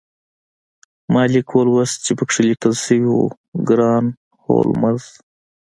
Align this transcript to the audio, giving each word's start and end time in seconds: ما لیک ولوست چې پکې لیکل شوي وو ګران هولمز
ما 1.13 1.23
لیک 1.31 1.49
ولوست 1.55 1.97
چې 2.05 2.11
پکې 2.17 2.41
لیکل 2.49 2.73
شوي 2.83 3.05
وو 3.11 3.25
ګران 3.67 4.05
هولمز 4.43 5.03